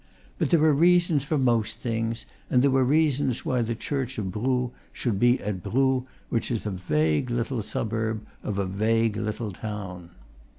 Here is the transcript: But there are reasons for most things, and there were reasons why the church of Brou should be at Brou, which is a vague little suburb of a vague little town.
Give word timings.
But 0.39 0.49
there 0.49 0.63
are 0.63 0.73
reasons 0.73 1.23
for 1.23 1.37
most 1.37 1.77
things, 1.77 2.25
and 2.49 2.63
there 2.63 2.71
were 2.71 2.83
reasons 2.83 3.45
why 3.45 3.61
the 3.61 3.75
church 3.75 4.17
of 4.17 4.31
Brou 4.31 4.71
should 4.91 5.19
be 5.19 5.39
at 5.41 5.61
Brou, 5.61 6.07
which 6.29 6.49
is 6.49 6.65
a 6.65 6.71
vague 6.71 7.29
little 7.29 7.61
suburb 7.61 8.25
of 8.41 8.57
a 8.57 8.65
vague 8.65 9.15
little 9.15 9.51
town. 9.51 10.09